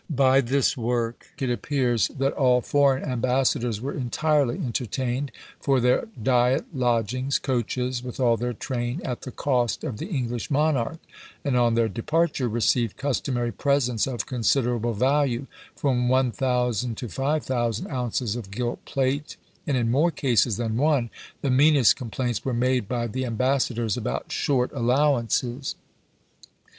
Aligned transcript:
By 0.09 0.41
this 0.41 0.75
work 0.75 1.27
it 1.39 1.51
appears 1.51 2.07
that 2.17 2.33
all 2.33 2.61
foreign 2.61 3.03
ambassadors 3.03 3.79
were 3.79 3.93
entirely 3.93 4.55
entertained, 4.55 5.31
for 5.59 5.79
their 5.79 6.05
diet, 6.19 6.65
lodgings, 6.73 7.37
coaches, 7.37 8.01
with 8.01 8.19
all 8.19 8.35
their 8.35 8.53
train, 8.55 9.01
at 9.05 9.21
the 9.21 9.29
cost 9.31 9.83
of 9.83 9.97
the 9.99 10.07
English 10.07 10.49
monarch, 10.49 10.97
and 11.45 11.55
on 11.55 11.75
their 11.75 11.87
departure 11.87 12.49
received 12.49 12.97
customary 12.97 13.51
presents 13.51 14.07
of 14.07 14.25
considerable 14.25 14.93
value; 14.93 15.45
from 15.75 16.09
1000 16.09 16.97
to 16.97 17.07
5000 17.07 17.87
ounces 17.91 18.35
of 18.35 18.49
gilt 18.49 18.83
plate; 18.85 19.37
and 19.67 19.77
in 19.77 19.91
more 19.91 20.09
cases 20.09 20.57
than 20.57 20.77
one, 20.77 21.11
the 21.43 21.51
meanest 21.51 21.95
complaints 21.95 22.43
were 22.43 22.55
made 22.55 22.87
by 22.87 23.05
the 23.05 23.23
ambassadors 23.23 23.95
about 23.97 24.31
short 24.31 24.71
allowances. 24.73 25.75